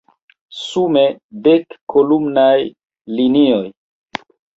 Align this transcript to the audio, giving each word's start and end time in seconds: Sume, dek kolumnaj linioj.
Sume, 0.59 1.01
dek 1.47 1.67
kolumnaj 1.95 2.57
linioj. 3.21 3.63